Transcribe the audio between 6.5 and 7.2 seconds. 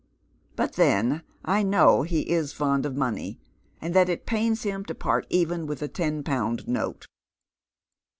note."